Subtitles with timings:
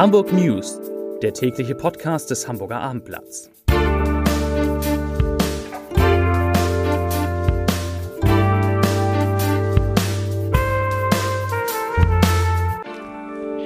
[0.00, 0.80] Hamburg News,
[1.20, 3.50] der tägliche Podcast des Hamburger Abendblatts.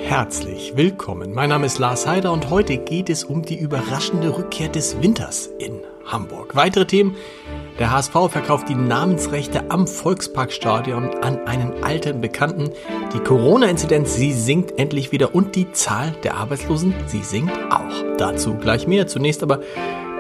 [0.03, 1.33] Herzlich willkommen.
[1.35, 5.47] Mein Name ist Lars Heider und heute geht es um die überraschende Rückkehr des Winters
[5.61, 6.57] in Hamburg.
[6.57, 7.15] Weitere Themen
[7.79, 12.71] der HSV verkauft die Namensrechte am Volksparkstadion an einen alten Bekannten.
[13.13, 18.17] Die Corona-Inzidenz, sie sinkt endlich wieder und die Zahl der Arbeitslosen, sie sinkt auch.
[18.17, 19.07] Dazu gleich mehr.
[19.07, 19.61] Zunächst aber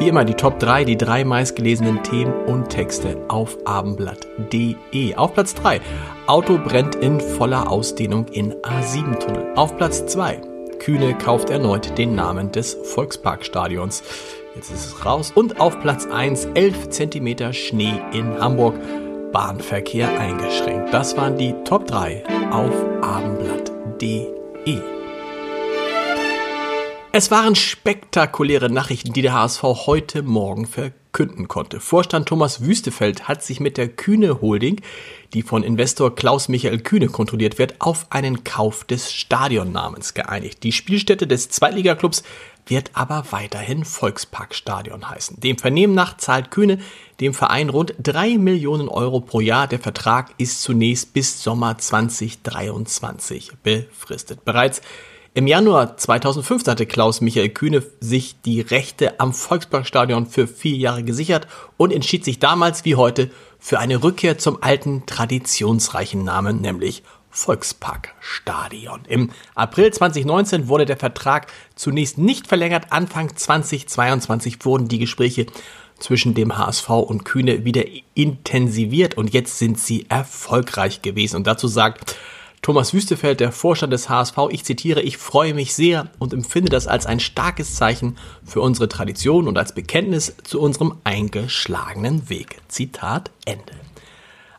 [0.00, 5.14] wie immer die Top 3, die drei meistgelesenen Themen und Texte auf abendblatt.de.
[5.14, 5.80] Auf Platz 3,
[6.26, 9.52] Auto brennt in voller Ausdehnung in A7-Tunnel.
[9.54, 10.40] Auf Platz 2,
[10.80, 14.02] Kühne kauft erneut den Namen des Volksparkstadions.
[14.54, 15.32] Jetzt ist es raus.
[15.34, 18.76] Und auf Platz 1 11 cm Schnee in Hamburg.
[19.32, 20.94] Bahnverkehr eingeschränkt.
[20.94, 22.22] Das waren die Top 3
[22.52, 22.72] auf
[23.02, 24.78] abendblatt.de.
[27.10, 30.66] Es waren spektakuläre Nachrichten, die der HSV heute Morgen
[31.14, 31.78] verkünden konnte.
[31.78, 34.80] Vorstand Thomas Wüstefeld hat sich mit der Kühne Holding,
[35.32, 40.64] die von Investor Klaus Michael Kühne kontrolliert wird, auf einen Kauf des Stadionnamens geeinigt.
[40.64, 42.24] Die Spielstätte des Zweitligaklubs
[42.66, 45.38] wird aber weiterhin Volksparkstadion heißen.
[45.38, 46.78] Dem Vernehmen nach zahlt Kühne
[47.20, 49.68] dem Verein rund drei Millionen Euro pro Jahr.
[49.68, 54.44] Der Vertrag ist zunächst bis Sommer 2023 befristet.
[54.44, 54.82] Bereits
[55.34, 61.02] im Januar 2005 hatte Klaus Michael Kühne sich die Rechte am Volksparkstadion für vier Jahre
[61.02, 67.02] gesichert und entschied sich damals wie heute für eine Rückkehr zum alten traditionsreichen Namen, nämlich
[67.30, 69.06] Volksparkstadion.
[69.08, 72.86] Im April 2019 wurde der Vertrag zunächst nicht verlängert.
[72.90, 75.46] Anfang 2022 wurden die Gespräche
[75.98, 77.82] zwischen dem HSV und Kühne wieder
[78.14, 81.38] intensiviert und jetzt sind sie erfolgreich gewesen.
[81.38, 82.14] Und dazu sagt
[82.64, 86.86] Thomas Wüstefeld, der Vorstand des HSV, ich zitiere, ich freue mich sehr und empfinde das
[86.86, 92.62] als ein starkes Zeichen für unsere Tradition und als Bekenntnis zu unserem eingeschlagenen Weg.
[92.68, 93.74] Zitat Ende.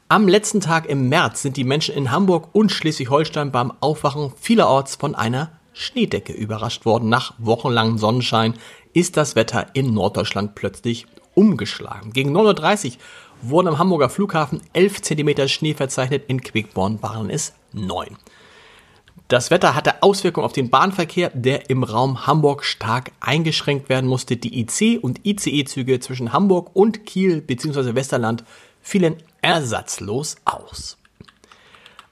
[0.07, 4.97] Am letzten Tag im März sind die Menschen in Hamburg und Schleswig-Holstein beim Aufwachen vielerorts
[4.97, 7.09] von einer Schneedecke überrascht worden.
[7.09, 8.53] Nach wochenlangem Sonnenschein
[8.93, 12.11] ist das Wetter in Norddeutschland plötzlich umgeschlagen.
[12.11, 12.97] Gegen 9.30 Uhr
[13.43, 18.17] wurden am Hamburger Flughafen 11 cm Schnee verzeichnet, in Quickborn waren es 9.
[19.27, 24.37] Das Wetter hatte Auswirkungen auf den Bahnverkehr, der im Raum Hamburg stark eingeschränkt werden musste.
[24.37, 27.95] Die IC- und ICE-Züge zwischen Hamburg und Kiel bzw.
[27.95, 28.43] Westerland
[28.81, 30.97] fielen ersatzlos aus.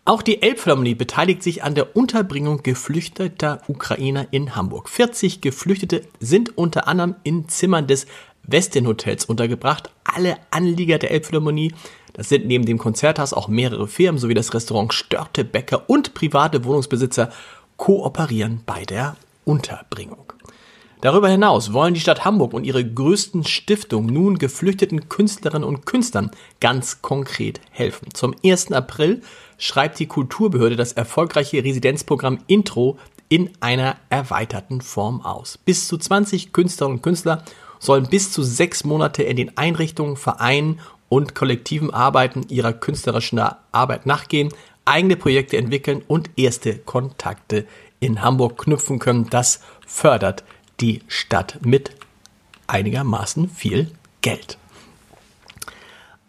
[0.06, 4.90] Auch die Elbphilharmonie beteiligt sich an der Unterbringung geflüchteter Ukrainer in Hamburg.
[4.90, 8.06] 40 Geflüchtete sind unter anderem in Zimmern des
[8.44, 9.90] Westin Hotels untergebracht.
[10.04, 11.74] Alle Anlieger der Elbphilharmonie,
[12.14, 16.64] das sind neben dem Konzerthaus auch mehrere Firmen sowie das Restaurant Störte Bäcker und private
[16.64, 17.31] Wohnungsbesitzer
[17.78, 19.16] kooperieren bei der
[19.46, 20.34] Unterbringung.
[21.04, 26.31] Darüber hinaus wollen die Stadt Hamburg und ihre größten Stiftungen nun geflüchteten Künstlerinnen und Künstlern
[26.62, 28.14] ganz konkret helfen.
[28.14, 28.72] Zum 1.
[28.72, 29.22] April
[29.58, 35.58] schreibt die Kulturbehörde das erfolgreiche Residenzprogramm Intro in einer erweiterten Form aus.
[35.58, 37.44] Bis zu 20 Künstlerinnen und Künstler
[37.84, 40.80] sollen bis zu sechs Monate in den Einrichtungen, Vereinen
[41.10, 43.40] und kollektiven Arbeiten ihrer künstlerischen
[43.72, 44.50] Arbeit nachgehen,
[44.86, 47.66] eigene Projekte entwickeln und erste Kontakte
[48.00, 49.30] in Hamburg knüpfen können.
[49.30, 50.44] Das fördert
[50.80, 51.92] die Stadt mit
[52.68, 53.92] einigermaßen viel
[54.22, 54.58] Geld.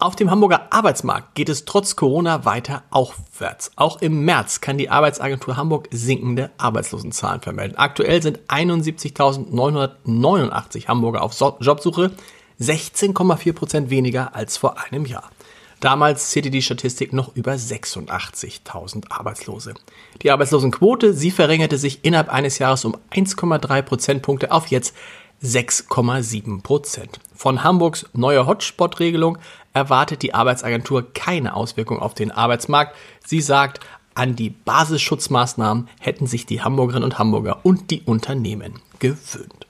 [0.04, 3.70] Auf dem Hamburger Arbeitsmarkt geht es trotz Corona weiter aufwärts.
[3.76, 7.78] Auch im März kann die Arbeitsagentur Hamburg sinkende Arbeitslosenzahlen vermelden.
[7.78, 12.10] Aktuell sind 71.989 Hamburger auf Jobsuche,
[12.60, 15.30] 16,4 Prozent weniger als vor einem Jahr.
[15.80, 19.72] Damals zählte die Statistik noch über 86.000 Arbeitslose.
[20.20, 24.94] Die Arbeitslosenquote, sie verringerte sich innerhalb eines Jahres um 1,3 Prozentpunkte auf jetzt
[25.42, 27.20] 6,7 Prozent.
[27.34, 29.38] Von Hamburgs neuer Hotspot-Regelung
[29.74, 32.96] erwartet die Arbeitsagentur keine Auswirkung auf den Arbeitsmarkt.
[33.26, 33.80] Sie sagt,
[34.14, 39.66] an die Basisschutzmaßnahmen hätten sich die Hamburgerinnen und Hamburger und die Unternehmen gewöhnt.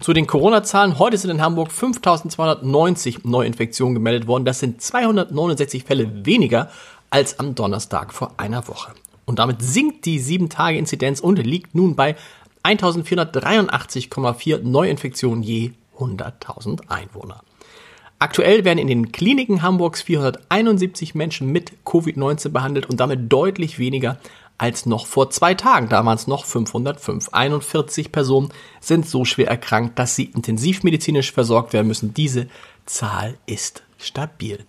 [0.00, 0.98] Zu den Corona-Zahlen.
[0.98, 4.44] Heute sind in Hamburg 5290 Neuinfektionen gemeldet worden.
[4.44, 6.70] Das sind 269 Fälle weniger
[7.10, 8.92] als am Donnerstag vor einer Woche.
[9.24, 12.16] Und damit sinkt die 7-Tage-Inzidenz und liegt nun bei
[12.64, 17.42] 1483,4 Neuinfektionen je 100.000 Einwohner.
[18.24, 24.16] Aktuell werden in den Kliniken Hamburgs 471 Menschen mit Covid-19 behandelt und damit deutlich weniger
[24.56, 27.28] als noch vor zwei Tagen, damals noch 505.
[27.34, 28.48] 41 Personen
[28.80, 32.14] sind so schwer erkrankt, dass sie intensivmedizinisch versorgt werden müssen.
[32.14, 32.48] Diese
[32.86, 34.64] Zahl ist stabil.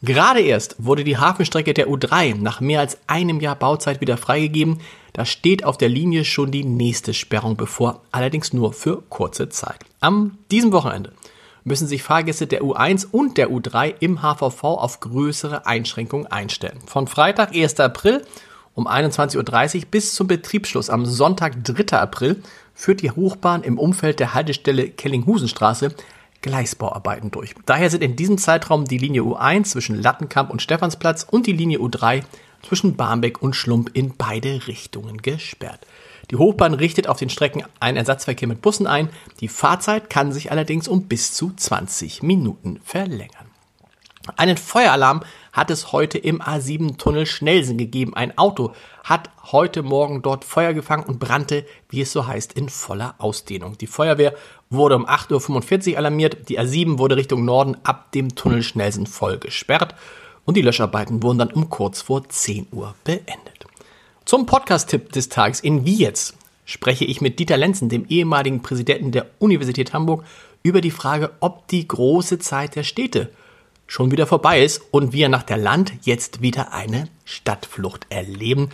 [0.00, 4.78] Gerade erst wurde die Hafenstrecke der U3 nach mehr als einem Jahr Bauzeit wieder freigegeben.
[5.12, 9.80] Da steht auf der Linie schon die nächste Sperrung bevor, allerdings nur für kurze Zeit.
[9.98, 11.12] Am diesem Wochenende
[11.66, 16.78] müssen sich Fahrgäste der U1 und der U3 im HVV auf größere Einschränkungen einstellen.
[16.86, 17.80] Von Freitag, 1.
[17.80, 18.24] April
[18.74, 21.98] um 21.30 Uhr bis zum Betriebsschluss am Sonntag, 3.
[21.98, 22.42] April
[22.74, 25.94] führt die Hochbahn im Umfeld der Haltestelle Kellinghusenstraße
[26.40, 27.54] Gleisbauarbeiten durch.
[27.64, 31.78] Daher sind in diesem Zeitraum die Linie U1 zwischen Lattenkamp und Stephansplatz und die Linie
[31.78, 32.22] U3
[32.62, 35.80] zwischen Barmbek und Schlump in beide Richtungen gesperrt.
[36.30, 39.10] Die Hochbahn richtet auf den Strecken einen Ersatzverkehr mit Bussen ein.
[39.40, 43.46] Die Fahrzeit kann sich allerdings um bis zu 20 Minuten verlängern.
[44.36, 48.14] Einen Feueralarm hat es heute im A7-Tunnel Schnellsen gegeben.
[48.14, 48.72] Ein Auto
[49.04, 53.78] hat heute Morgen dort Feuer gefangen und brannte, wie es so heißt, in voller Ausdehnung.
[53.78, 54.34] Die Feuerwehr
[54.68, 56.48] wurde um 8.45 Uhr alarmiert.
[56.48, 59.94] Die A7 wurde Richtung Norden ab dem Tunnel Schnellsen voll gesperrt
[60.44, 63.66] und die Löscharbeiten wurden dann um kurz vor 10 Uhr beendet.
[64.26, 66.34] Zum Podcast-Tipp des Tages in Wie jetzt
[66.64, 70.24] spreche ich mit Dieter Lenzen, dem ehemaligen Präsidenten der Universität Hamburg,
[70.64, 73.30] über die Frage, ob die große Zeit der Städte
[73.86, 78.70] schon wieder vorbei ist und wir nach der Land jetzt wieder eine Stadtflucht erleben.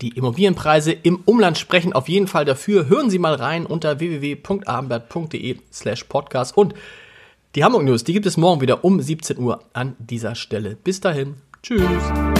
[0.00, 2.88] Die Immobilienpreise im Umland sprechen auf jeden Fall dafür.
[2.88, 6.74] Hören Sie mal rein unter www.abendblatt.de slash podcast und
[7.54, 10.74] die Hamburg News, die gibt es morgen wieder um 17 Uhr an dieser Stelle.
[10.74, 11.36] Bis dahin.
[11.62, 12.39] Tschüss.